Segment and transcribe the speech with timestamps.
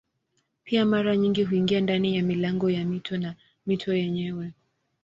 [0.63, 4.51] Pia mara nyingi huingia ndani ya milango ya mito na mito yenyewe.